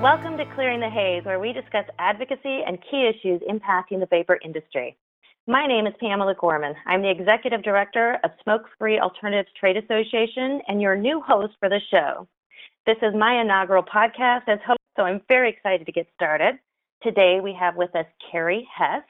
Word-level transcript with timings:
Welcome 0.00 0.38
to 0.38 0.46
Clearing 0.54 0.80
the 0.80 0.88
Haze, 0.88 1.26
where 1.26 1.38
we 1.38 1.52
discuss 1.52 1.84
advocacy 1.98 2.62
and 2.66 2.78
key 2.90 3.06
issues 3.06 3.42
impacting 3.46 4.00
the 4.00 4.08
vapor 4.08 4.38
industry. 4.42 4.96
My 5.46 5.66
name 5.66 5.86
is 5.86 5.92
Pamela 6.00 6.34
Gorman. 6.40 6.74
I'm 6.86 7.02
the 7.02 7.10
Executive 7.10 7.62
Director 7.62 8.18
of 8.24 8.30
Smoke 8.42 8.62
Free 8.78 8.98
Alternatives 8.98 9.50
Trade 9.60 9.76
Association 9.76 10.62
and 10.68 10.80
your 10.80 10.96
new 10.96 11.20
host 11.20 11.52
for 11.60 11.68
the 11.68 11.80
show. 11.90 12.26
This 12.86 12.96
is 13.02 13.14
my 13.14 13.42
inaugural 13.42 13.82
podcast 13.82 14.48
as 14.48 14.58
host, 14.66 14.80
so 14.96 15.02
I'm 15.02 15.20
very 15.28 15.50
excited 15.50 15.84
to 15.84 15.92
get 15.92 16.08
started. 16.14 16.58
Today 17.02 17.40
we 17.44 17.52
have 17.60 17.76
with 17.76 17.94
us 17.94 18.06
Carrie 18.32 18.66
Hess. 18.74 19.02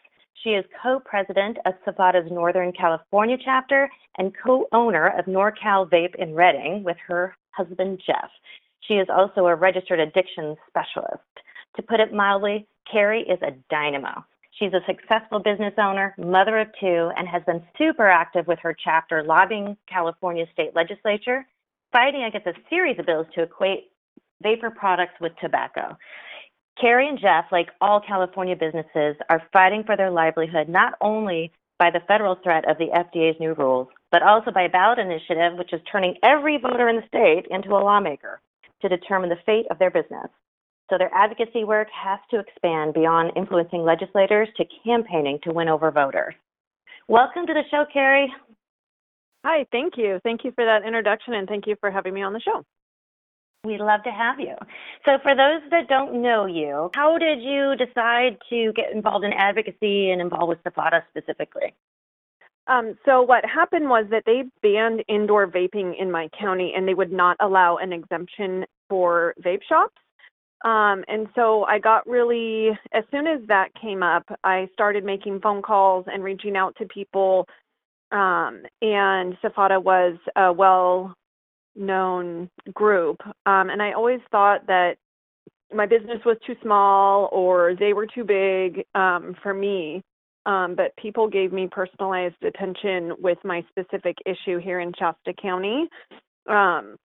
She 0.43 0.51
is 0.51 0.65
co-president 0.83 1.59
of 1.67 1.75
SFATA's 1.87 2.33
Northern 2.33 2.73
California 2.73 3.37
chapter 3.45 3.89
and 4.19 4.35
co-owner 4.45 5.17
of 5.17 5.27
NorCal 5.27 5.89
Vape 5.89 6.17
in 6.17 6.35
Redding 6.35 6.83
with 6.83 6.97
her 7.07 7.37
husband 7.53 8.03
Jeff. 8.05 8.31
She 8.87 8.95
is 8.95 9.09
also 9.11 9.47
a 9.47 9.55
registered 9.55 10.01
addiction 10.01 10.57
specialist. 10.69 11.23
To 11.77 11.83
put 11.83 12.01
it 12.01 12.13
mildly, 12.13 12.67
Carrie 12.91 13.23
is 13.23 13.39
a 13.43 13.53
dynamo. 13.71 14.25
She's 14.53 14.73
a 14.73 14.85
successful 14.87 15.39
business 15.39 15.75
owner, 15.79 16.15
mother 16.19 16.59
of 16.59 16.69
two, 16.81 17.11
and 17.17 17.29
has 17.29 17.43
been 17.45 17.63
super 17.79 18.09
active 18.09 18.47
with 18.47 18.59
her 18.61 18.75
chapter 18.85 19.23
lobbying 19.23 19.77
California 19.87 20.47
state 20.53 20.75
legislature, 20.75 21.47
fighting 21.93 22.25
against 22.25 22.47
a 22.47 22.55
series 22.69 22.99
of 22.99 23.07
bills 23.07 23.27
to 23.35 23.43
equate 23.43 23.91
vapor 24.43 24.71
products 24.71 25.15
with 25.21 25.33
tobacco. 25.41 25.97
Carrie 26.81 27.09
and 27.09 27.19
Jeff, 27.19 27.47
like 27.53 27.69
all 27.81 28.01
California 28.01 28.57
businesses, 28.57 29.17
are 29.29 29.43
fighting 29.53 29.85
for 29.85 29.97
their 29.97 30.11
livelihood 30.11 30.69
not 30.69 30.95
only 31.01 31.53
by 31.79 31.91
the 31.91 32.01
federal 32.09 32.35
threat 32.43 32.69
of 32.69 32.79
the 32.79 32.89
FDA's 32.89 33.39
new 33.39 33.55
rules, 33.55 33.89
but 34.11 34.23
also 34.23 34.51
by 34.51 34.63
a 34.63 34.69
ballot 34.69 34.99
initiative 34.99 35.57
which 35.57 35.73
is 35.73 35.81
turning 35.91 36.17
every 36.23 36.59
voter 36.59 36.89
in 36.89 36.97
the 36.97 37.07
state 37.07 37.47
into 37.51 37.71
a 37.71 37.81
lawmaker 37.81 38.41
to 38.83 38.89
determine 38.89 39.31
the 39.31 39.37
fate 39.47 39.67
of 39.71 39.79
their 39.79 39.91
business. 39.91 40.29
So 40.91 40.99
their 40.99 41.15
advocacy 41.15 41.65
work 41.65 41.89
has 41.95 42.19
to 42.31 42.41
expand 42.41 42.95
beyond 42.95 43.33
influencing 43.37 43.83
legislators 43.83 44.49
to 44.57 44.65
campaigning 44.85 45.39
to 45.45 45.53
win 45.53 45.69
over 45.69 45.91
voters. 45.91 46.35
Welcome 47.07 47.47
to 47.47 47.55
the 47.55 47.63
show, 47.71 47.85
Carrie. 47.93 48.33
Hi, 49.45 49.65
thank 49.73 49.97
you. 49.97 50.21
Thank 50.23 50.45
you 50.45 50.53
for 50.53 50.65
that 50.65 50.85
introduction 50.87 51.35
and 51.35 51.49
thank 51.49 51.67
you 51.67 51.77
for 51.81 51.91
having 51.91 52.13
me 52.13 52.23
on 52.23 52.33
the 52.33 52.41
show. 52.41 52.65
We'd 53.65 53.81
love 53.81 54.03
to 54.05 54.11
have 54.11 54.41
you. 54.41 54.55
So, 55.05 55.19
for 55.23 55.35
those 55.35 55.61
that 55.71 55.87
don't 55.87 56.23
know 56.23 56.47
you, 56.47 56.91
how 56.95 57.19
did 57.19 57.43
you 57.43 57.75
decide 57.77 58.39
to 58.49 58.73
get 58.73 58.91
involved 58.93 59.25
in 59.25 59.35
advocacy 59.35 60.11
and 60.11 60.21
involved 60.21 60.49
with 60.49 60.65
SFATA 60.65 61.03
specifically? 61.11 61.75
Um, 62.71 62.97
so 63.05 63.21
what 63.21 63.45
happened 63.45 63.89
was 63.89 64.07
that 64.11 64.23
they 64.27 64.45
banned 64.63 65.03
indoor 65.09 65.49
vaping 65.49 66.01
in 66.01 66.11
my 66.11 66.29
county, 66.39 66.73
and 66.77 66.87
they 66.87 66.95
would 66.95 67.11
not 67.13 67.37
allow 67.41 67.79
an 67.79 67.93
exemption 67.93 68.65
for 68.89 69.35
vape 69.45 69.63
shops. 69.69 69.97
Um, 70.65 71.05
and 71.09 71.27
so 71.35 71.65
I 71.65 71.81
got 71.81 72.07
really, 72.07 72.71
as 72.93 73.03
soon 73.11 73.27
as 73.27 73.41
that 73.49 73.71
came 73.81 74.03
up, 74.05 74.25
I 74.45 74.69
started 74.73 75.05
making 75.05 75.41
phone 75.41 75.63
calls 75.63 76.05
and 76.07 76.23
reaching 76.23 76.57
out 76.57 76.77
to 76.77 76.87
people. 76.87 77.49
Um, 78.13 78.63
and 78.83 79.37
SFATA 79.43 79.83
was 79.83 80.17
a 80.37 80.53
well 80.53 81.15
known 81.75 82.51
group. 82.73 83.21
Um, 83.47 83.71
and 83.71 83.83
I 83.83 83.93
always 83.93 84.21
thought 84.31 84.67
that 84.67 84.97
my 85.73 85.87
business 85.87 86.21
was 86.25 86.37
too 86.47 86.57
small 86.63 87.29
or 87.33 87.75
they 87.79 87.95
were 87.95 88.07
too 88.07 88.25
big 88.25 88.85
um, 88.95 89.35
for 89.43 89.55
me. 89.55 90.03
Um, 90.47 90.75
but 90.75 90.97
people 90.97 91.29
gave 91.29 91.53
me 91.53 91.69
personalized 91.71 92.43
attention 92.43 93.13
with 93.19 93.39
my 93.45 93.65
specific 93.69 94.17
issue 94.25 94.59
here 94.59 94.81
in 94.81 94.93
Shasta 94.99 95.35
County. 95.41 95.89
Um, 96.49 96.97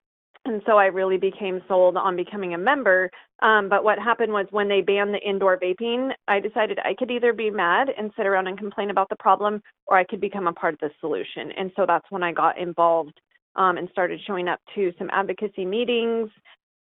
and 0.45 0.61
so 0.65 0.77
I 0.77 0.85
really 0.85 1.17
became 1.17 1.61
sold 1.67 1.97
on 1.97 2.15
becoming 2.15 2.53
a 2.53 2.57
member. 2.57 3.09
Um, 3.41 3.67
but 3.67 3.83
what 3.83 3.97
happened 3.97 4.31
was 4.31 4.45
when 4.51 4.69
they 4.69 4.81
banned 4.81 5.13
the 5.13 5.19
indoor 5.19 5.57
vaping, 5.57 6.11
I 6.27 6.39
decided 6.39 6.79
I 6.79 6.93
could 6.93 7.11
either 7.11 7.33
be 7.33 7.49
mad 7.49 7.89
and 7.97 8.11
sit 8.15 8.27
around 8.27 8.47
and 8.47 8.57
complain 8.57 8.91
about 8.91 9.09
the 9.09 9.15
problem, 9.17 9.61
or 9.87 9.97
I 9.97 10.03
could 10.03 10.21
become 10.21 10.47
a 10.47 10.53
part 10.53 10.75
of 10.75 10.79
the 10.79 10.91
solution. 11.01 11.51
And 11.57 11.71
so 11.75 11.85
that's 11.87 12.05
when 12.11 12.23
I 12.23 12.31
got 12.31 12.57
involved 12.59 13.19
um, 13.55 13.77
and 13.77 13.89
started 13.91 14.19
showing 14.25 14.47
up 14.47 14.59
to 14.75 14.93
some 14.99 15.09
advocacy 15.11 15.65
meetings. 15.65 16.29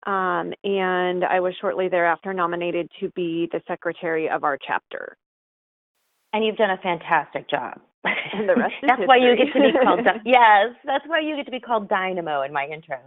Um, 0.06 0.52
and 0.64 1.24
I 1.24 1.38
was 1.38 1.54
shortly 1.60 1.88
thereafter 1.88 2.34
nominated 2.34 2.90
to 2.98 3.10
be 3.10 3.48
the 3.52 3.62
secretary 3.69 4.28
of 4.28 4.42
our 4.42 4.58
chapter. 4.66 5.16
And 6.32 6.44
you've 6.44 6.56
done 6.56 6.70
a 6.70 6.78
fantastic 6.78 7.48
job. 7.48 7.81
And 8.34 8.48
the 8.48 8.54
rest 8.54 8.75
that's 8.81 9.03
why 9.04 9.19
you 9.19 9.37
get 9.37 9.53
to 9.53 9.60
be 9.60 9.72
called 9.84 10.00
yes. 10.25 10.75
That's 10.87 11.04
why 11.06 11.20
you 11.20 11.37
get 11.37 11.44
to 11.44 11.50
be 11.50 11.60
called 11.60 11.88
Dynamo 11.88 12.43
in 12.43 12.53
my 12.53 12.66
intro. 12.66 12.98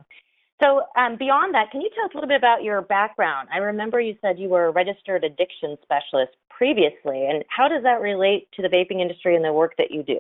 So 0.64 0.84
um, 0.96 1.18
beyond 1.18 1.54
that, 1.56 1.72
can 1.72 1.82
you 1.82 1.90
tell 1.96 2.06
us 2.06 2.12
a 2.14 2.18
little 2.18 2.28
bit 2.28 2.38
about 2.38 2.64
your 2.64 2.82
background? 2.82 3.50
I 3.52 3.58
remember 3.58 4.00
you 4.00 4.16
said 4.22 4.40
you 4.40 4.50
were 4.50 4.68
a 4.68 4.72
registered 4.72 5.24
addiction 5.24 5.78
specialist 5.82 6.34
previously, 6.50 7.26
and 7.26 7.44
how 7.50 7.68
does 7.68 7.84
that 7.84 8.00
relate 8.02 8.48
to 8.54 8.62
the 8.62 8.70
vaping 8.70 9.02
industry 9.02 9.36
and 9.36 9.44
the 9.44 9.52
work 9.52 9.74
that 9.78 9.92
you 9.92 10.04
do? 10.04 10.20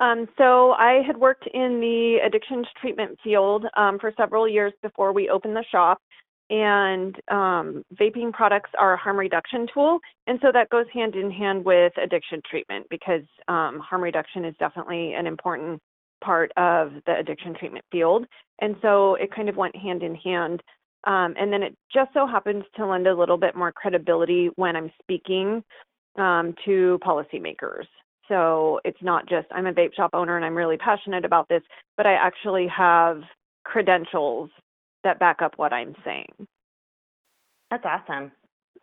Um, 0.00 0.26
so 0.38 0.72
I 0.72 1.02
had 1.06 1.18
worked 1.18 1.46
in 1.52 1.80
the 1.80 2.18
addictions 2.24 2.66
treatment 2.80 3.18
field 3.22 3.66
um, 3.76 3.98
for 3.98 4.12
several 4.16 4.48
years 4.48 4.72
before 4.82 5.12
we 5.12 5.28
opened 5.28 5.56
the 5.56 5.64
shop. 5.70 6.00
And 6.50 7.14
um, 7.30 7.84
vaping 7.94 8.32
products 8.32 8.70
are 8.76 8.94
a 8.94 8.96
harm 8.96 9.16
reduction 9.16 9.68
tool. 9.72 10.00
And 10.26 10.38
so 10.42 10.50
that 10.52 10.68
goes 10.68 10.86
hand 10.92 11.14
in 11.14 11.30
hand 11.30 11.64
with 11.64 11.92
addiction 11.96 12.42
treatment 12.48 12.86
because 12.90 13.22
um, 13.46 13.78
harm 13.78 14.02
reduction 14.02 14.44
is 14.44 14.54
definitely 14.58 15.14
an 15.14 15.26
important 15.26 15.80
part 16.22 16.50
of 16.56 16.92
the 17.06 17.16
addiction 17.16 17.54
treatment 17.54 17.84
field. 17.92 18.26
And 18.60 18.74
so 18.82 19.14
it 19.14 19.32
kind 19.34 19.48
of 19.48 19.56
went 19.56 19.76
hand 19.76 20.02
in 20.02 20.16
hand. 20.16 20.60
Um, 21.04 21.34
and 21.38 21.52
then 21.52 21.62
it 21.62 21.74
just 21.94 22.12
so 22.12 22.26
happens 22.26 22.64
to 22.76 22.84
lend 22.84 23.06
a 23.06 23.14
little 23.14 23.38
bit 23.38 23.54
more 23.54 23.72
credibility 23.72 24.50
when 24.56 24.74
I'm 24.74 24.90
speaking 25.00 25.62
um, 26.18 26.54
to 26.64 26.98
policymakers. 27.02 27.86
So 28.28 28.80
it's 28.84 29.02
not 29.02 29.28
just 29.28 29.46
I'm 29.52 29.66
a 29.66 29.72
vape 29.72 29.94
shop 29.94 30.10
owner 30.14 30.36
and 30.36 30.44
I'm 30.44 30.56
really 30.56 30.76
passionate 30.76 31.24
about 31.24 31.48
this, 31.48 31.62
but 31.96 32.06
I 32.06 32.14
actually 32.14 32.66
have 32.68 33.22
credentials 33.64 34.50
that 35.04 35.18
back 35.18 35.42
up 35.42 35.54
what 35.56 35.72
I'm 35.72 35.94
saying. 36.04 36.32
That's 37.70 37.84
awesome. 37.84 38.32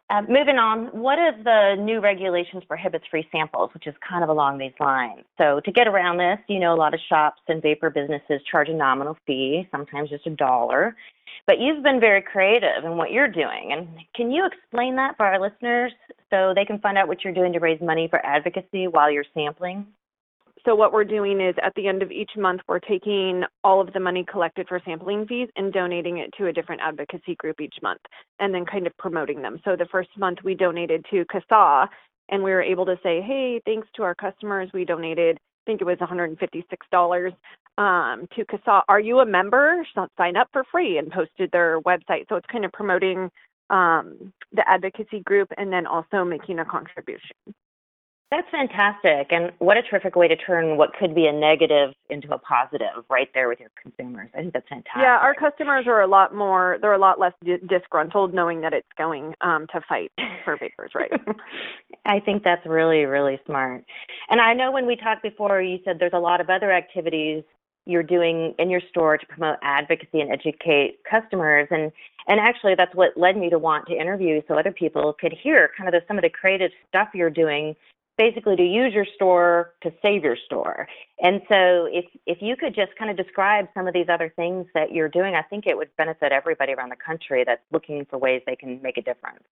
Uh, 0.10 0.22
moving 0.22 0.58
on, 0.58 0.86
what 0.98 1.20
if 1.20 1.44
the 1.44 1.76
new 1.78 2.00
regulations 2.00 2.64
prohibits 2.66 3.04
free 3.12 3.28
samples, 3.30 3.70
which 3.74 3.88
is 3.88 3.96
kind 4.08 4.24
of 4.24 4.30
along 4.30 4.58
these 4.58 4.72
lines? 4.80 5.24
So 5.38 5.60
to 5.66 5.72
get 5.72 5.86
around 5.86 6.18
this, 6.18 6.40
you 6.48 6.60
know, 6.60 6.74
a 6.74 6.80
lot 6.80 6.94
of 6.94 7.02
shops 7.10 7.42
and 7.50 7.62
vapor 7.62 7.90
businesses 7.90 8.42
charge 8.50 8.70
a 8.70 8.74
nominal 8.74 9.18
fee, 9.28 9.68
sometimes 9.70 10.10
just 10.10 10.26
a 10.26 10.30
dollar. 10.30 10.96
But 11.46 11.60
you've 11.60 11.84
been 11.84 12.00
very 12.00 12.22
creative 12.22 12.86
in 12.86 12.96
what 12.96 13.12
you're 13.12 13.28
doing. 13.28 13.74
And 13.74 13.88
can 14.16 14.32
you 14.32 14.46
explain 14.46 14.96
that 14.96 15.18
for 15.18 15.26
our 15.26 15.42
listeners 15.42 15.92
so 16.30 16.54
they 16.56 16.64
can 16.64 16.80
find 16.80 16.98
out 16.98 17.10
what 17.10 17.26
you're 17.26 17.34
doing 17.34 17.52
to 17.52 17.60
raise 17.60 17.82
money 17.82 18.08
for 18.10 18.26
advocacy 18.26 18.88
while 18.88 19.12
you're 19.12 19.26
sampling? 19.34 19.88
So 20.68 20.76
what 20.76 20.92
we're 20.92 21.06
doing 21.06 21.40
is 21.40 21.56
at 21.64 21.74
the 21.76 21.88
end 21.88 22.04
of 22.04 22.12
each 22.12 22.32
month, 22.36 22.60
we're 22.68 22.80
taking 22.80 23.44
all 23.64 23.80
of 23.80 23.94
the 23.94 24.02
money 24.02 24.26
collected 24.30 24.68
for 24.68 24.82
sampling 24.84 25.26
fees 25.26 25.48
and 25.56 25.72
donating 25.72 26.18
it 26.18 26.30
to 26.38 26.48
a 26.48 26.52
different 26.54 26.82
advocacy 26.82 27.36
group 27.36 27.62
each 27.62 27.76
month, 27.82 28.02
and 28.40 28.54
then 28.54 28.66
kind 28.66 28.86
of 28.86 28.92
promoting 28.98 29.42
them. 29.42 29.62
So 29.64 29.78
the 29.78 29.88
first 29.90 30.10
month 30.18 30.40
we 30.44 30.56
donated 30.56 31.06
to 31.10 31.24
CASAA, 31.34 31.88
and 32.28 32.44
we 32.44 32.52
were 32.52 32.62
able 32.62 32.86
to 32.86 33.00
say, 33.02 33.22
hey, 33.22 33.62
thanks 33.64 33.88
to 33.96 34.04
our 34.04 34.14
customers, 34.14 34.70
we 34.74 34.84
donated, 34.84 35.38
I 35.38 35.64
think 35.66 35.80
it 35.80 35.86
was 35.86 36.00
$156 36.00 37.28
um, 37.78 38.28
to 38.36 38.46
CASAA. 38.46 38.82
Are 38.90 39.00
you 39.00 39.20
a 39.20 39.26
member? 39.26 39.88
Sign 40.18 40.36
up 40.36 40.50
for 40.52 40.66
free 40.70 40.98
and 40.98 41.10
posted 41.10 41.50
their 41.54 41.80
website. 41.80 42.28
So 42.28 42.36
it's 42.36 42.48
kind 42.52 42.66
of 42.66 42.74
promoting 42.74 43.32
um, 43.70 44.34
the 44.52 44.68
advocacy 44.68 45.22
group 45.22 45.48
and 45.58 45.72
then 45.72 45.88
also 45.88 46.26
making 46.26 46.60
a 46.60 46.66
contribution. 46.66 47.38
That's 48.30 48.48
fantastic. 48.52 49.28
And 49.32 49.54
what 49.60 49.78
a 49.78 49.82
terrific 49.82 50.18
way 50.18 50.28
to 50.28 50.36
turn 50.36 50.76
what 50.76 50.90
could 51.00 51.16
be 51.16 51.28
a 51.28 51.32
negative 51.32 51.94
into 52.10 52.34
a 52.34 52.38
positive 52.38 53.06
right 53.10 53.30
there 53.34 53.48
with 53.48 53.60
your 53.62 53.70
consumers. 53.82 54.30
I 54.34 54.40
think 54.40 54.54
that's 54.54 54.68
fantastic. 54.68 55.02
Yeah, 55.02 55.18
our 55.22 55.34
customers 55.34 55.86
are 55.88 56.02
a 56.02 56.08
lot 56.08 56.36
more, 56.36 56.78
they're 56.82 56.94
a 56.94 56.98
lot 56.98 57.22
less 57.22 57.32
di- 57.44 57.60
disgruntled 57.66 58.34
knowing 58.34 58.60
that 58.62 58.74
it's 58.74 58.88
going 58.98 59.34
um, 59.40 59.66
to 59.72 59.80
fight 59.88 60.12
for 60.44 60.58
vapors, 60.58 60.92
right? 60.94 61.12
I 62.06 62.20
think 62.20 62.44
that's 62.44 62.66
really, 62.66 63.06
really 63.06 63.40
smart. 63.46 63.86
And 64.30 64.42
I 64.42 64.54
know 64.54 64.72
when 64.72 64.88
we 64.88 64.98
talked 64.98 65.24
before, 65.24 65.62
you 65.62 65.80
said 65.86 65.96
there's 65.98 66.12
a 66.14 66.20
lot 66.20 66.42
of 66.42 66.50
other 66.50 66.72
activities 66.72 67.44
you're 67.86 68.04
doing 68.04 68.54
in 68.60 68.70
your 68.70 68.82
store 68.90 69.18
to 69.18 69.26
promote 69.26 69.56
advocacy 69.64 70.20
and 70.20 70.32
educate 70.32 70.98
customers. 71.10 71.70
And 71.72 71.94
and 72.30 72.42
actually, 72.42 72.76
that's 72.76 72.94
what 72.94 73.16
led 73.16 73.38
me 73.38 73.50
to 73.50 73.58
want 73.58 73.88
to 73.88 73.96
interview 73.96 74.42
so 74.50 74.60
other 74.60 74.74
people 74.74 75.16
could 75.18 75.34
hear 75.42 75.72
kind 75.78 75.88
of 75.88 75.94
the, 75.94 76.06
some 76.10 76.18
of 76.18 76.24
the 76.24 76.30
creative 76.30 76.72
stuff 76.90 77.08
you're 77.14 77.30
doing 77.30 77.74
basically 78.18 78.56
to 78.56 78.64
use 78.64 78.94
your 78.94 79.06
store 79.16 79.74
to 79.84 79.92
save 80.02 80.24
your 80.24 80.38
store. 80.46 80.88
And 81.22 81.42
so 81.48 81.88
if 81.92 82.06
if 82.26 82.42
you 82.42 82.56
could 82.56 82.76
just 82.76 82.96
kind 82.98 83.12
of 83.12 83.18
describe 83.18 83.68
some 83.74 83.88
of 83.88 83.94
these 83.94 84.08
other 84.10 84.32
things 84.36 84.66
that 84.74 84.92
you're 84.92 85.10
doing, 85.10 85.36
I 85.36 85.44
think 85.44 85.68
it 85.68 85.78
would 85.78 85.90
benefit 85.98 86.32
everybody 86.32 86.74
around 86.74 86.90
the 86.90 86.96
country 86.96 87.44
that's 87.46 87.62
looking 87.72 88.06
for 88.10 88.18
ways 88.18 88.42
they 88.46 88.56
can 88.56 88.82
make 88.82 88.98
a 88.98 89.02
difference. 89.02 89.44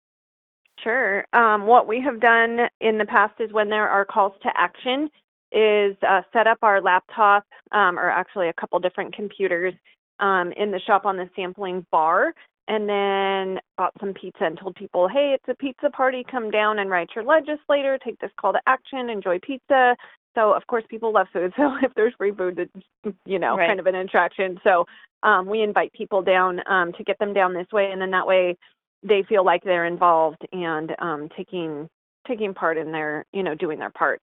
Sure. 0.83 1.25
Um, 1.33 1.67
what 1.67 1.87
we 1.87 2.01
have 2.01 2.19
done 2.19 2.67
in 2.81 2.97
the 2.97 3.05
past 3.05 3.39
is 3.39 3.51
when 3.53 3.69
there 3.69 3.87
are 3.87 4.05
calls 4.05 4.33
to 4.43 4.49
action, 4.55 5.09
is 5.51 5.95
uh, 6.07 6.21
set 6.33 6.47
up 6.47 6.57
our 6.61 6.81
laptop 6.81 7.45
um, 7.71 7.97
or 7.97 8.09
actually 8.09 8.49
a 8.49 8.53
couple 8.53 8.77
different 8.79 9.15
computers 9.15 9.73
um, 10.19 10.51
in 10.53 10.71
the 10.71 10.79
shop 10.79 11.05
on 11.05 11.17
the 11.17 11.29
sampling 11.35 11.85
bar 11.91 12.33
and 12.67 12.89
then 12.89 13.59
bought 13.77 13.93
some 13.99 14.13
pizza 14.13 14.43
and 14.45 14.57
told 14.57 14.75
people, 14.75 15.07
hey, 15.07 15.35
it's 15.35 15.47
a 15.47 15.55
pizza 15.55 15.89
party. 15.89 16.25
Come 16.29 16.49
down 16.49 16.79
and 16.79 16.89
write 16.89 17.09
your 17.15 17.23
legislator. 17.23 17.97
Take 18.03 18.19
this 18.19 18.31
call 18.39 18.53
to 18.53 18.59
action. 18.67 19.09
Enjoy 19.09 19.39
pizza. 19.39 19.95
So 20.35 20.51
of 20.53 20.65
course 20.67 20.83
people 20.89 21.13
love 21.13 21.27
food. 21.31 21.53
So 21.57 21.75
if 21.81 21.93
there's 21.95 22.13
free 22.17 22.31
food, 22.31 22.59
it's 22.59 23.15
you 23.25 23.39
know 23.39 23.55
Right. 23.55 23.67
kind 23.67 23.79
of 23.79 23.87
an 23.87 23.95
attraction. 23.95 24.59
So 24.63 24.85
um, 25.23 25.47
we 25.47 25.61
invite 25.61 25.93
people 25.93 26.21
down 26.21 26.59
um, 26.67 26.91
to 26.93 27.03
get 27.03 27.17
them 27.19 27.33
down 27.33 27.53
this 27.53 27.67
way, 27.71 27.89
and 27.91 28.01
then 28.01 28.11
that 28.11 28.27
way 28.27 28.57
they 29.03 29.23
feel 29.29 29.45
like 29.45 29.63
they're 29.63 29.85
involved 29.85 30.45
and 30.51 30.95
um, 30.99 31.29
taking 31.35 31.87
taking 32.27 32.53
part 32.53 32.77
in 32.77 32.91
their 32.91 33.25
you 33.33 33.43
know 33.43 33.55
doing 33.55 33.79
their 33.79 33.91
part. 33.91 34.21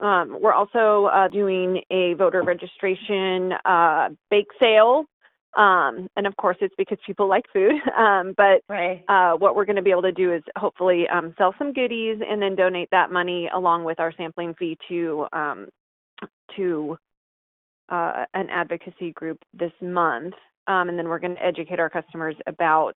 Um, 0.00 0.38
we're 0.40 0.52
also 0.52 1.06
uh, 1.06 1.28
doing 1.28 1.82
a 1.90 2.14
voter 2.14 2.42
registration 2.42 3.52
uh, 3.64 4.10
bake 4.30 4.46
sale, 4.60 5.06
um, 5.56 6.08
and 6.16 6.26
of 6.26 6.36
course 6.36 6.56
it's 6.60 6.74
because 6.76 6.98
people 7.06 7.28
like 7.28 7.44
food. 7.52 7.72
Um, 7.98 8.32
but 8.36 8.62
Right. 8.68 9.04
uh, 9.08 9.32
what 9.32 9.56
we're 9.56 9.64
going 9.64 9.76
to 9.76 9.82
be 9.82 9.90
able 9.90 10.02
to 10.02 10.12
do 10.12 10.32
is 10.32 10.42
hopefully 10.56 11.08
um, 11.08 11.34
sell 11.36 11.52
some 11.58 11.72
goodies 11.72 12.18
and 12.26 12.40
then 12.40 12.54
donate 12.54 12.88
that 12.90 13.10
money 13.10 13.48
along 13.52 13.84
with 13.84 13.98
our 13.98 14.12
sampling 14.16 14.54
fee 14.54 14.78
to 14.88 15.26
um, 15.32 15.68
to 16.56 16.96
uh, 17.88 18.24
an 18.34 18.48
advocacy 18.50 19.12
group 19.12 19.38
this 19.52 19.72
month. 19.80 20.34
Um, 20.68 20.88
and 20.88 20.98
then 20.98 21.08
we're 21.08 21.18
going 21.18 21.34
to 21.34 21.44
educate 21.44 21.80
our 21.80 21.90
customers 21.90 22.36
about 22.46 22.94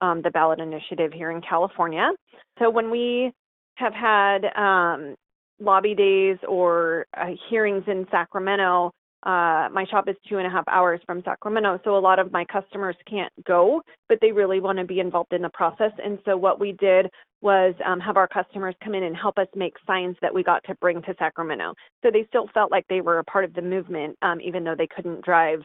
um, 0.00 0.22
the 0.22 0.30
ballot 0.30 0.60
initiative 0.60 1.12
here 1.12 1.30
in 1.30 1.40
California. 1.42 2.10
So 2.58 2.70
when 2.70 2.90
we 2.90 3.32
have 3.74 3.92
had 3.92 4.46
um, 4.56 5.14
lobby 5.60 5.94
days 5.94 6.38
or 6.48 7.06
uh, 7.16 7.26
hearings 7.48 7.84
in 7.86 8.06
Sacramento, 8.10 8.92
uh, 9.24 9.68
my 9.70 9.84
shop 9.90 10.08
is 10.08 10.16
two 10.28 10.38
and 10.38 10.46
a 10.46 10.50
half 10.50 10.64
hours 10.68 11.00
from 11.04 11.22
Sacramento, 11.24 11.78
so 11.84 11.96
a 11.96 11.98
lot 11.98 12.18
of 12.18 12.32
my 12.32 12.44
customers 12.46 12.96
can't 13.08 13.32
go, 13.44 13.82
but 14.08 14.18
they 14.22 14.32
really 14.32 14.60
want 14.60 14.78
to 14.78 14.84
be 14.84 14.98
involved 14.98 15.32
in 15.32 15.42
the 15.42 15.50
process. 15.50 15.92
And 16.02 16.18
so 16.24 16.36
what 16.36 16.58
we 16.58 16.72
did 16.72 17.06
was 17.42 17.74
um, 17.84 18.00
have 18.00 18.16
our 18.16 18.28
customers 18.28 18.74
come 18.82 18.94
in 18.94 19.02
and 19.02 19.14
help 19.14 19.36
us 19.36 19.46
make 19.54 19.74
signs 19.86 20.16
that 20.22 20.32
we 20.32 20.42
got 20.42 20.64
to 20.64 20.74
bring 20.76 21.02
to 21.02 21.14
Sacramento. 21.18 21.74
So 22.02 22.10
they 22.10 22.24
still 22.28 22.48
felt 22.54 22.70
like 22.70 22.86
they 22.88 23.02
were 23.02 23.18
a 23.18 23.24
part 23.24 23.44
of 23.44 23.52
the 23.52 23.62
movement, 23.62 24.16
um, 24.22 24.40
even 24.40 24.64
though 24.64 24.74
they 24.76 24.88
couldn't 24.88 25.22
drive, 25.22 25.60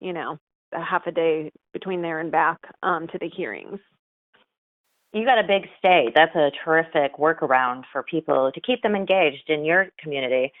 you 0.00 0.12
know, 0.12 0.38
a 0.72 0.82
half 0.82 1.06
a 1.06 1.12
day 1.12 1.52
between 1.72 2.02
there 2.02 2.18
and 2.18 2.32
back 2.32 2.58
um, 2.82 3.06
to 3.08 3.18
the 3.18 3.28
hearings. 3.28 3.78
You 5.12 5.24
got 5.24 5.38
a 5.38 5.46
big 5.46 5.68
state. 5.78 6.12
That's 6.14 6.34
a 6.34 6.50
terrific 6.64 7.16
workaround 7.18 7.84
for 7.92 8.02
people 8.02 8.50
to 8.52 8.60
keep 8.60 8.82
them 8.82 8.96
engaged 8.96 9.48
in 9.48 9.64
your 9.64 9.86
community. 9.98 10.52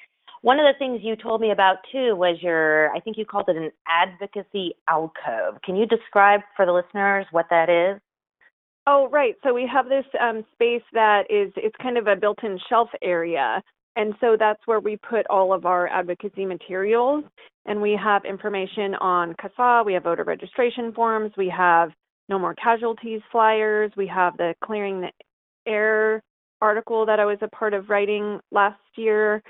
One 0.42 0.58
of 0.60 0.64
the 0.64 0.78
things 0.78 1.00
you 1.02 1.16
told 1.16 1.40
me 1.40 1.50
about 1.50 1.78
too 1.90 2.14
was 2.14 2.36
your, 2.40 2.90
I 2.94 3.00
think 3.00 3.16
you 3.18 3.24
called 3.24 3.48
it 3.48 3.56
an 3.56 3.70
advocacy 3.88 4.74
alcove. 4.88 5.60
Can 5.64 5.76
you 5.76 5.86
describe 5.86 6.40
for 6.54 6.66
the 6.66 6.72
listeners 6.72 7.26
what 7.30 7.46
that 7.50 7.68
is? 7.68 8.00
Oh, 8.86 9.08
right. 9.10 9.34
So 9.42 9.52
we 9.52 9.68
have 9.72 9.88
this 9.88 10.04
um, 10.20 10.44
space 10.52 10.82
that 10.92 11.22
is 11.28 11.52
it's 11.56 11.74
kind 11.82 11.98
of 11.98 12.06
a 12.06 12.14
built-in 12.14 12.58
shelf 12.68 12.88
area, 13.02 13.60
and 13.96 14.14
so 14.20 14.36
that's 14.38 14.60
where 14.66 14.78
we 14.78 14.96
put 14.96 15.26
all 15.28 15.52
of 15.52 15.66
our 15.66 15.88
advocacy 15.88 16.44
materials. 16.44 17.24
And 17.68 17.82
we 17.82 17.98
have 18.00 18.24
information 18.24 18.94
on 18.94 19.34
CASAA. 19.34 19.84
We 19.84 19.94
have 19.94 20.04
voter 20.04 20.22
registration 20.22 20.92
forms. 20.92 21.32
We 21.36 21.48
have 21.48 21.90
no 22.28 22.38
more 22.38 22.54
casualties 22.54 23.22
flyers. 23.32 23.90
We 23.96 24.06
have 24.06 24.36
the 24.36 24.54
clearing 24.62 25.00
the 25.00 25.10
air 25.66 26.22
article 26.60 27.06
that 27.06 27.18
I 27.18 27.24
was 27.24 27.38
a 27.42 27.48
part 27.48 27.74
of 27.74 27.88
writing 27.88 28.38
last 28.52 28.78
year. 28.96 29.42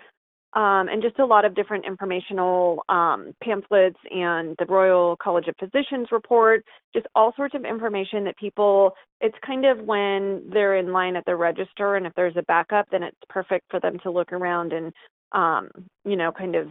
Um, 0.54 0.88
and 0.88 1.02
just 1.02 1.18
a 1.18 1.26
lot 1.26 1.44
of 1.44 1.54
different 1.54 1.84
informational 1.84 2.82
um, 2.88 3.34
pamphlets 3.42 3.98
and 4.10 4.56
the 4.58 4.64
Royal 4.66 5.16
College 5.22 5.48
of 5.48 5.54
Physicians 5.58 6.08
report, 6.10 6.64
just 6.94 7.06
all 7.14 7.34
sorts 7.36 7.54
of 7.54 7.64
information 7.66 8.24
that 8.24 8.38
people, 8.38 8.92
it's 9.20 9.36
kind 9.44 9.66
of 9.66 9.80
when 9.80 10.48
they're 10.50 10.76
in 10.76 10.92
line 10.92 11.14
at 11.16 11.26
the 11.26 11.36
register 11.36 11.96
and 11.96 12.06
if 12.06 12.14
there's 12.14 12.36
a 12.36 12.42
backup, 12.44 12.86
then 12.90 13.02
it's 13.02 13.18
perfect 13.28 13.66
for 13.70 13.80
them 13.80 13.98
to 14.02 14.10
look 14.10 14.32
around 14.32 14.72
and, 14.72 14.92
um, 15.32 15.68
you 16.06 16.16
know, 16.16 16.32
kind 16.32 16.54
of 16.54 16.68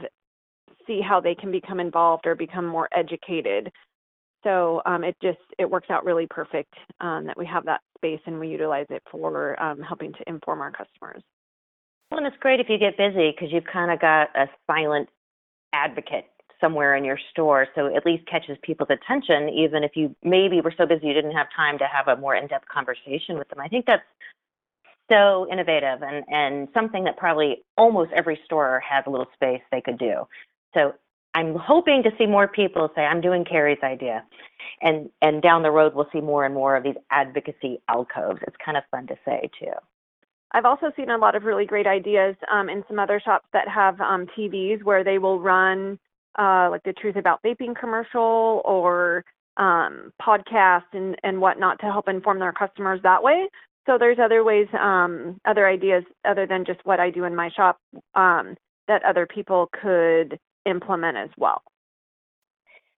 see 0.88 1.00
how 1.08 1.20
they 1.20 1.36
can 1.36 1.52
become 1.52 1.80
involved 1.80 2.26
or 2.26 2.34
become 2.34 2.66
more 2.66 2.90
educated. 2.96 3.72
So 4.44 4.82
um, 4.86 5.04
it 5.04 5.16
just, 5.22 5.40
it 5.60 5.70
works 5.70 5.90
out 5.92 6.06
really 6.06 6.28
perfect 6.28 6.74
um, 7.02 7.26
that 7.26 7.38
we 7.38 7.46
have 7.46 7.66
that 7.66 7.82
space 7.98 8.22
and 8.26 8.40
we 8.40 8.48
utilize 8.48 8.86
it 8.90 9.04
for 9.12 9.62
um, 9.62 9.82
helping 9.82 10.14
to 10.14 10.20
inform 10.28 10.62
our 10.62 10.72
customers. 10.72 11.22
Well, 12.10 12.20
and 12.20 12.28
it's 12.28 12.38
great 12.40 12.60
if 12.60 12.70
you 12.70 12.78
get 12.78 12.98
busy 12.98 13.32
because 13.32 13.52
you've 13.52 13.66
kind 13.66 13.92
of 13.92 14.00
got 14.00 14.30
a 14.36 14.48
silent 14.68 15.10
advocate 15.74 16.26
somewhere 16.62 16.96
in 16.96 17.04
your 17.04 17.20
store, 17.32 17.68
so 17.76 17.94
at 17.94 18.06
least 18.06 18.26
catches 18.28 18.58
people's 18.62 18.90
attention, 18.90 19.50
even 19.50 19.84
if 19.84 19.92
you 19.96 20.16
maybe 20.24 20.62
were 20.62 20.74
so 20.78 20.86
busy 20.86 21.08
you 21.08 21.14
didn't 21.14 21.34
have 21.34 21.48
time 21.56 21.78
to 21.78 21.86
have 21.86 22.08
a 22.08 22.16
more 22.20 22.36
in-depth 22.36 22.68
conversation 22.70 23.38
with 23.38 23.50
them. 23.50 23.60
I 23.60 23.68
think 23.68 23.86
that's 23.86 24.04
so 25.12 25.48
innovative 25.52 26.02
and, 26.02 26.24
and 26.30 26.68
something 26.74 27.04
that 27.04 27.18
probably 27.18 27.64
almost 27.78 28.12
every 28.14 28.40
store 28.46 28.82
has 28.88 29.04
a 29.06 29.10
little 29.10 29.28
space 29.34 29.62
they 29.72 29.82
could 29.82 29.98
do. 29.98 30.28
So 30.74 30.94
I'm 31.34 31.56
hoping 31.56 32.02
to 32.04 32.12
see 32.18 32.26
more 32.26 32.48
people 32.48 32.90
say, 32.96 33.02
I'm 33.02 33.22
doing 33.22 33.44
Carrie's 33.44 33.84
idea. 33.84 34.24
And, 34.82 35.10
and 35.22 35.42
down 35.42 35.64
the 35.64 35.72
road, 35.72 35.94
we'll 35.94 36.10
see 36.14 36.22
more 36.22 36.46
and 36.46 36.56
more 36.56 36.76
of 36.76 36.84
these 36.84 36.96
advocacy 37.12 37.82
alcoves. 37.90 38.40
It's 38.48 38.56
kind 38.64 38.78
of 38.78 38.84
fun 38.90 39.08
to 39.08 39.16
say, 39.26 39.50
too. 39.60 39.74
I've 40.56 40.64
also 40.64 40.90
seen 40.96 41.10
a 41.10 41.18
lot 41.18 41.36
of 41.36 41.44
really 41.44 41.66
great 41.66 41.86
ideas 41.86 42.34
um, 42.50 42.70
in 42.70 42.82
some 42.88 42.98
other 42.98 43.20
shops 43.20 43.46
that 43.52 43.68
have 43.68 44.00
um, 44.00 44.26
TVs 44.38 44.82
where 44.84 45.04
they 45.04 45.18
will 45.18 45.38
run 45.38 46.00
uh, 46.40 46.70
like 46.72 46.82
the 46.84 46.94
Truth 46.94 47.18
About 47.18 47.44
Vaping 47.44 47.78
commercial 47.78 48.62
or 48.64 49.26
um, 49.58 50.14
podcasts 50.22 50.94
and, 50.94 51.18
and 51.24 51.42
whatnot 51.42 51.82
to 51.82 51.88
help 51.88 52.08
inform 52.08 52.40
their 52.40 52.54
customers 52.54 53.02
that 53.04 53.22
way. 53.22 53.50
So 53.86 53.98
there's 54.00 54.18
other 54.18 54.46
ways, 54.46 54.68
um, 54.80 55.42
other 55.44 55.68
ideas 55.68 56.06
other 56.24 56.48
than 56.48 56.64
just 56.64 56.80
what 56.86 57.02
I 57.02 57.10
do 57.10 57.26
in 57.26 57.36
my 57.36 57.50
shop 57.50 57.78
um, 58.16 58.56
that 58.88 59.04
other 59.04 59.28
people 59.28 59.70
could 59.82 60.40
implement 60.66 61.18
as 61.18 61.30
well. 61.38 61.64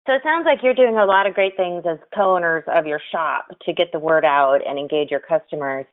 So 0.05 0.13
it 0.13 0.21
sounds 0.23 0.45
like 0.45 0.59
you're 0.61 0.75
doing 0.75 0.97
a 0.97 1.05
lot 1.05 1.25
of 1.25 1.33
great 1.33 1.57
things 1.57 1.85
as 1.89 1.97
co-owners 2.13 2.65
of 2.67 2.85
your 2.85 3.01
shop 3.11 3.47
to 3.65 3.73
get 3.73 3.91
the 3.91 3.99
word 3.99 4.25
out 4.25 4.59
and 4.63 4.77
engage 4.77 5.09
your 5.09 5.21
customers. 5.21 5.87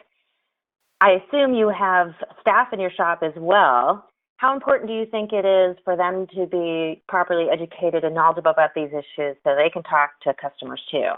I 1.05 1.21
assume 1.21 1.53
you 1.53 1.69
have 1.69 2.15
staff 2.41 2.69
in 2.73 2.81
your 2.81 2.91
shop 2.91 3.19
as 3.23 3.35
well. 3.37 4.09
How 4.39 4.55
important 4.55 4.89
do 4.89 4.95
you 4.95 5.05
think 5.05 5.35
it 5.35 5.45
is 5.45 5.77
for 5.85 5.99
them 5.99 6.27
to 6.35 6.47
be 6.47 7.03
properly 7.09 7.49
educated 7.53 8.05
and 8.05 8.15
knowledgeable 8.15 8.53
about 8.53 8.71
these 8.75 8.89
issues 8.89 9.37
so 9.45 9.55
they 9.55 9.69
can 9.71 9.83
talk 9.83 10.13
to 10.23 10.33
customers 10.33 10.81
too? 10.91 11.11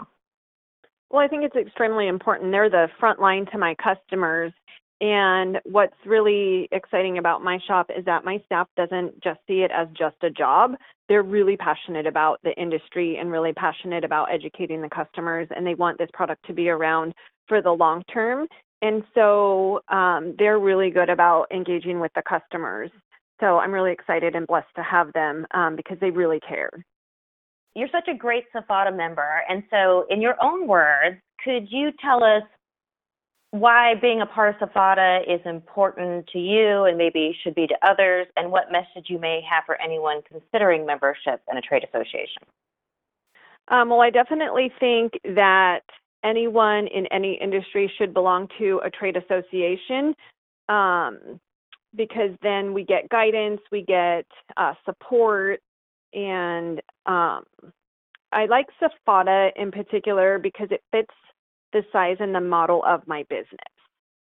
Well, 1.09 1.21
I 1.21 1.29
think 1.29 1.45
it's 1.45 1.55
extremely 1.55 2.09
important. 2.09 2.51
They're 2.51 2.69
the 2.69 2.89
front 2.99 3.21
line 3.21 3.45
to 3.53 3.57
my 3.57 3.75
customers. 3.81 4.51
And 4.99 5.59
what's 5.63 5.95
really 6.05 6.67
exciting 6.73 7.17
about 7.17 7.41
my 7.41 7.57
shop 7.65 7.89
is 7.97 8.03
that 8.03 8.25
my 8.25 8.41
staff 8.45 8.67
doesn't 8.75 9.23
just 9.23 9.39
see 9.47 9.61
it 9.61 9.71
as 9.71 9.87
just 9.97 10.17
a 10.21 10.29
job. 10.29 10.75
They're 11.07 11.23
really 11.23 11.55
passionate 11.55 12.07
about 12.07 12.41
the 12.43 12.51
industry 12.59 13.19
and 13.21 13.31
really 13.31 13.53
passionate 13.53 14.03
about 14.03 14.33
educating 14.33 14.81
the 14.81 14.89
customers, 14.89 15.47
and 15.55 15.65
they 15.65 15.75
want 15.75 15.97
this 15.97 16.09
product 16.13 16.45
to 16.47 16.53
be 16.53 16.67
around 16.67 17.13
for 17.47 17.61
the 17.61 17.71
long 17.71 18.03
term. 18.11 18.47
And 18.81 19.03
so 19.15 19.81
um, 19.89 20.35
they're 20.37 20.59
really 20.59 20.89
good 20.89 21.09
about 21.09 21.47
engaging 21.51 21.99
with 21.99 22.11
the 22.15 22.21
customers. 22.21 22.91
So 23.39 23.59
I'm 23.59 23.71
really 23.71 23.91
excited 23.91 24.35
and 24.35 24.47
blessed 24.47 24.73
to 24.75 24.83
have 24.83 25.13
them 25.13 25.45
um, 25.51 25.75
because 25.75 25.97
they 25.99 26.11
really 26.11 26.39
care. 26.39 26.71
You're 27.75 27.89
such 27.91 28.07
a 28.07 28.15
great 28.15 28.45
SFATA 28.55 28.95
member. 28.95 29.43
And 29.47 29.63
so, 29.69 30.05
in 30.09 30.19
your 30.19 30.35
own 30.41 30.67
words, 30.67 31.17
could 31.43 31.67
you 31.69 31.91
tell 32.01 32.23
us 32.23 32.41
why 33.51 33.93
being 34.01 34.21
a 34.21 34.25
part 34.25 34.55
of 34.59 34.69
SFATA 34.69 35.21
is 35.31 35.39
important 35.45 36.27
to 36.33 36.39
you 36.39 36.85
and 36.85 36.97
maybe 36.97 37.37
should 37.43 37.55
be 37.55 37.67
to 37.67 37.75
others, 37.87 38.27
and 38.35 38.51
what 38.51 38.71
message 38.71 39.05
you 39.09 39.19
may 39.19 39.41
have 39.49 39.63
for 39.65 39.79
anyone 39.79 40.21
considering 40.27 40.85
membership 40.85 41.41
in 41.51 41.57
a 41.57 41.61
trade 41.61 41.83
association? 41.83 42.43
Um, 43.69 43.89
well, 43.89 44.01
I 44.01 44.09
definitely 44.09 44.71
think 44.79 45.13
that 45.23 45.81
anyone 46.23 46.87
in 46.87 47.05
any 47.07 47.37
industry 47.41 47.91
should 47.97 48.13
belong 48.13 48.47
to 48.59 48.81
a 48.83 48.89
trade 48.89 49.17
association 49.17 50.15
um, 50.69 51.39
because 51.95 52.31
then 52.41 52.73
we 52.73 52.83
get 52.83 53.09
guidance, 53.09 53.61
we 53.71 53.83
get 53.83 54.25
uh, 54.57 54.73
support, 54.85 55.61
and 56.13 56.81
um, 57.05 57.43
I 58.31 58.45
like 58.49 58.67
SFATA 58.81 59.51
in 59.55 59.71
particular 59.71 60.39
because 60.39 60.67
it 60.71 60.81
fits 60.91 61.13
the 61.73 61.83
size 61.91 62.17
and 62.19 62.33
the 62.33 62.41
model 62.41 62.83
of 62.85 63.07
my 63.07 63.23
business. 63.29 63.47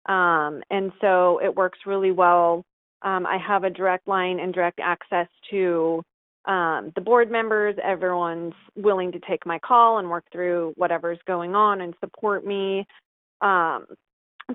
Um, 0.07 0.63
and 0.71 0.93
so 1.01 1.41
it 1.43 1.55
works 1.55 1.79
really 1.87 2.11
well. 2.11 2.65
Um, 3.03 3.27
I 3.27 3.39
have 3.39 3.65
a 3.65 3.71
direct 3.71 4.07
line 4.09 4.41
and 4.41 4.53
direct 4.53 4.81
access 4.81 5.29
to 5.51 6.03
um, 6.51 6.93
the 6.97 7.01
board 7.01 7.31
members. 7.31 7.77
Everyone's 7.83 8.55
willing 8.75 9.13
to 9.13 9.21
take 9.21 9.47
my 9.47 9.59
call 9.61 9.99
and 9.99 10.11
work 10.11 10.25
through 10.33 10.75
whatever's 10.77 11.21
going 11.27 11.55
on 11.55 11.81
and 11.81 11.95
support 12.01 12.45
me. 12.45 12.85
Um, 13.41 13.87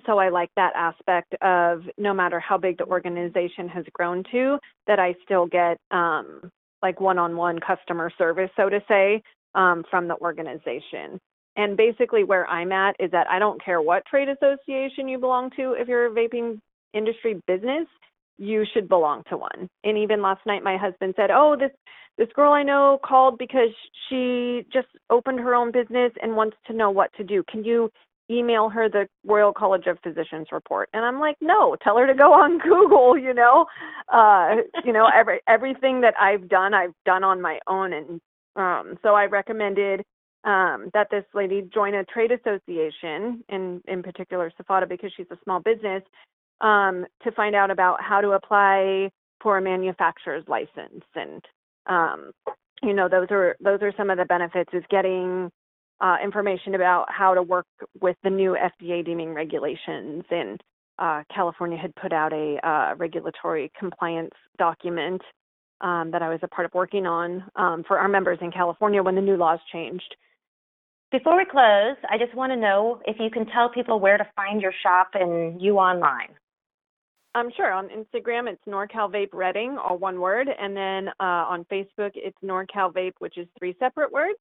so 0.06 0.18
I 0.18 0.28
like 0.28 0.50
that 0.58 0.74
aspect 0.76 1.34
of 1.42 1.84
no 1.98 2.14
matter 2.14 2.38
how 2.38 2.58
big 2.58 2.78
the 2.78 2.84
organization 2.84 3.70
has 3.70 3.86
grown 3.94 4.26
to, 4.34 4.60
that 4.88 5.00
I 5.00 5.16
still 5.24 5.46
get 5.46 5.78
um, 5.90 6.52
like 6.82 7.00
one-on-one 7.00 7.60
customer 7.60 8.12
service, 8.18 8.50
so 8.58 8.68
to 8.68 8.82
say, 8.90 9.22
um, 9.56 9.86
from 9.90 10.10
the 10.10 10.18
organization. 10.18 11.18
And 11.56 11.78
basically, 11.78 12.26
where 12.26 12.46
I'm 12.48 12.74
at 12.74 12.98
is 13.00 13.10
that 13.12 13.28
I 13.30 13.40
don't 13.40 13.64
care 13.64 13.82
what 13.82 14.06
trade 14.06 14.28
association 14.28 15.08
you 15.08 15.18
belong 15.18 15.50
to, 15.56 15.76
if 15.80 15.88
you're 15.88 16.08
a 16.08 16.12
vaping 16.12 16.60
industry 16.94 17.42
business, 17.48 17.88
you 18.38 18.66
should 18.74 18.90
belong 18.90 19.24
to 19.30 19.38
one. 19.38 19.70
And 19.84 19.98
even 19.98 20.22
last 20.22 20.42
night, 20.46 20.64
my 20.64 20.78
husband 20.78 21.14
said, 21.18 21.30
Oh, 21.32 21.56
this 21.60 21.72
this 22.18 22.30
girl 22.34 22.54
I 22.54 22.64
know 22.64 23.00
called 23.04 23.38
because 23.38 23.70
she 24.08 24.66
just 24.72 24.88
opened 25.10 25.40
her 25.40 25.54
own 25.54 25.72
business 25.72 26.12
and 26.22 26.36
wants 26.36 26.56
to 26.68 26.74
know 26.74 26.90
what 26.90 27.12
to 27.18 27.24
do. 27.24 27.44
Can 27.50 27.64
you 27.64 27.90
email 28.32 28.70
her 28.70 28.90
the 28.90 29.08
Royal 29.26 29.52
College 29.54 29.86
of 29.88 29.98
Physicians 30.02 30.48
report? 30.52 30.90
And 30.94 31.04
I'm 31.04 31.20
like, 31.20 31.36
no, 31.42 31.76
tell 31.84 31.98
her 31.98 32.08
to 32.08 32.14
go 32.14 32.34
on 32.34 32.60
Google, 32.64 33.18
you 33.18 33.34
know. 33.34 33.66
Uh, 34.12 34.58
you 34.84 34.94
know, 34.94 35.08
every 35.14 35.42
everything 35.48 36.02
that 36.02 36.14
I've 36.20 36.48
done, 36.48 36.74
I've 36.74 36.94
done 37.06 37.24
on 37.24 37.42
my 37.42 37.60
own 37.68 37.94
and 37.94 38.22
um 38.56 38.98
so 39.04 39.14
I 39.16 39.26
recommended 39.26 40.02
um 40.46 40.90
that 40.94 41.08
this 41.12 41.26
lady 41.34 41.68
join 41.74 41.94
a 41.96 42.06
trade 42.06 42.32
association 42.32 43.44
in 43.50 43.82
in 43.88 44.02
particular 44.04 44.52
SFATA 44.62 44.88
because 44.88 45.12
she's 45.18 45.28
a 45.32 45.38
small 45.44 45.60
business 45.60 46.04
um 46.62 47.06
to 47.24 47.32
find 47.32 47.56
out 47.56 47.72
about 47.72 48.02
how 48.02 48.22
to 48.22 48.32
apply 48.32 49.10
for 49.42 49.58
a 49.58 49.62
manufacturer's 49.62 50.44
license 50.48 51.04
and 51.16 51.44
um, 51.88 52.32
you 52.82 52.94
know 52.94 53.08
those 53.10 53.28
are 53.32 53.56
those 53.60 53.80
are 53.82 53.94
some 53.98 54.10
of 54.10 54.18
the 54.18 54.26
benefits 54.26 54.70
is 54.74 54.84
getting 54.90 55.52
uh, 56.02 56.18
information 56.24 56.76
about 56.76 57.06
how 57.10 57.34
to 57.34 57.42
work 57.42 57.68
with 58.02 58.18
the 58.24 58.30
new 58.30 58.56
FDA 58.56 59.06
deeming 59.06 59.34
regulations 59.34 60.24
and 60.30 60.62
uh, 60.98 61.24
California 61.34 61.78
had 61.78 61.94
put 61.96 62.14
out 62.14 62.34
a 62.34 62.58
uh, 62.68 62.96
regulatory 62.96 63.72
compliance 63.78 64.34
document 64.58 65.22
um, 65.82 66.12
that 66.12 66.22
I 66.22 66.30
was 66.30 66.40
a 66.42 66.48
part 66.48 66.66
of 66.66 66.74
working 66.74 67.06
on 67.06 67.44
um, 67.56 67.84
for 67.88 68.00
our 68.00 68.08
members 68.08 68.40
in 68.42 68.52
California 68.52 69.04
when 69.04 69.16
the 69.16 69.22
new 69.22 69.36
laws 69.36 69.60
changed. 69.72 70.16
Before 71.12 71.38
we 71.38 71.46
close, 71.46 71.98
I 72.10 72.18
just 72.18 72.34
want 72.34 72.52
to 72.52 72.56
know 72.58 73.02
if 73.06 73.18
you 73.20 73.30
can 73.30 73.46
tell 73.46 73.70
people 73.70 74.00
where 74.00 74.18
to 74.18 74.28
find 74.36 74.62
your 74.62 74.74
shop 74.84 75.10
and 75.14 75.62
you 75.62 75.78
online. 75.78 76.30
Um, 77.36 77.52
sure. 77.58 77.74
On 77.74 77.90
Instagram, 77.90 78.50
it's 78.50 78.62
NorCal 78.66 79.12
Vape 79.12 79.34
Redding, 79.34 79.78
all 79.78 79.98
one 79.98 80.22
word, 80.22 80.48
and 80.48 80.76
then 80.76 81.10
uh, 81.20 81.44
on 81.50 81.66
Facebook, 81.66 82.12
it's 82.16 82.38
NorCal 82.42 82.94
Vape, 82.94 83.16
which 83.20 83.38
is 83.38 83.46
three 83.60 83.76
separate 83.78 84.12
words. 84.12 84.40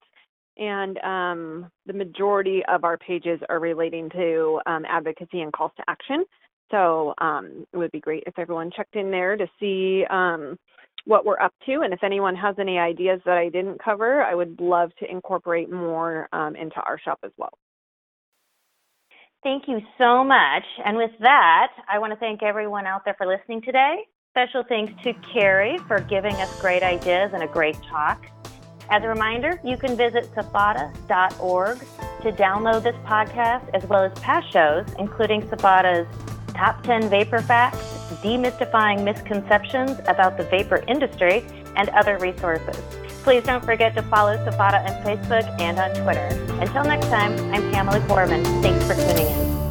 And 0.57 0.97
um, 0.99 1.71
the 1.85 1.91
majority 1.91 2.63
of 2.71 2.85
our 2.85 2.97
pages 2.97 3.41
are 3.49 3.59
relating 3.59 4.09
to 4.11 4.61
um, 4.65 4.85
advocacy 4.87 5.41
and 5.41 5.51
calls 5.51 5.71
to 5.75 5.83
action. 5.89 6.23
So 6.71 7.13
um, 7.17 7.67
it 7.73 7.77
would 7.77 7.91
be 7.91 7.99
great 7.99 8.23
if 8.25 8.39
everyone 8.39 8.71
checked 8.71 8.95
in 8.95 9.11
there 9.11 9.35
to 9.35 9.45
see 9.59 10.05
um, 10.09 10.57
what 11.03 11.25
we're 11.25 11.39
up 11.41 11.53
to. 11.65 11.81
And 11.81 11.93
if 11.93 12.01
anyone 12.01 12.35
has 12.37 12.55
any 12.57 12.79
ideas 12.79 13.19
that 13.25 13.37
I 13.37 13.49
didn't 13.49 13.83
cover, 13.83 14.23
I 14.23 14.33
would 14.33 14.61
love 14.61 14.91
to 14.99 15.11
incorporate 15.11 15.69
more 15.69 16.29
um, 16.31 16.55
into 16.55 16.77
our 16.87 16.97
shop 16.97 17.19
as 17.23 17.31
well. 17.37 17.51
Thank 19.45 19.67
you 19.67 19.79
so 19.99 20.23
much. 20.23 20.63
And 20.83 20.97
with 20.97 21.11
that, 21.19 21.71
I 21.87 21.99
want 21.99 22.11
to 22.11 22.17
thank 22.17 22.41
everyone 22.41 22.87
out 22.87 23.05
there 23.05 23.13
for 23.13 23.27
listening 23.27 23.61
today. 23.61 23.97
Special 24.31 24.63
thanks 24.67 24.91
to 25.03 25.13
Carrie 25.31 25.77
for 25.87 25.99
giving 25.99 26.33
us 26.37 26.59
great 26.59 26.81
ideas 26.81 27.29
and 27.31 27.43
a 27.43 27.47
great 27.47 27.77
talk. 27.83 28.25
As 28.89 29.03
a 29.03 29.07
reminder, 29.07 29.61
you 29.63 29.77
can 29.77 29.95
visit 29.95 30.33
sfata.org 30.35 31.77
to 31.77 32.31
download 32.31 32.81
this 32.81 32.95
podcast 33.05 33.69
as 33.75 33.87
well 33.87 34.03
as 34.03 34.11
past 34.17 34.51
shows, 34.51 34.87
including 34.97 35.43
SFATA's 35.43 36.07
Top 36.55 36.81
10 36.81 37.07
Vapor 37.09 37.43
Facts, 37.43 37.77
Demystifying 38.23 39.03
Misconceptions 39.03 39.99
about 40.07 40.37
the 40.37 40.43
Vapor 40.45 40.83
Industry, 40.87 41.45
and 41.75 41.89
other 41.89 42.17
resources. 42.17 43.04
Please 43.25 43.41
don't 43.41 43.65
forget 43.65 43.95
to 43.95 44.03
follow 44.03 44.37
SFATA 44.37 44.85
on 44.85 45.03
Facebook 45.03 45.59
and 45.59 45.79
on 45.79 45.89
Twitter. 46.03 46.27
Until 46.61 46.83
next 46.83 47.07
time, 47.07 47.33
I'm 47.51 47.71
Pamela 47.71 47.99
Gorman. 48.07 48.43
Thanks 48.61 48.85
for 48.85 48.93
tuning 48.93 49.25
in. 49.25 49.64